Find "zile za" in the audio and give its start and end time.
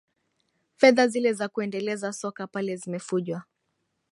1.07-1.47